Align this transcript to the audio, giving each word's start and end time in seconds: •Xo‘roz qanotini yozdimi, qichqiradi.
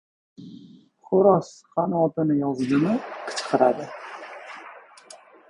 •Xo‘roz 1.09 1.51
qanotini 1.75 2.39
yozdimi, 2.39 2.97
qichqiradi. 3.29 3.87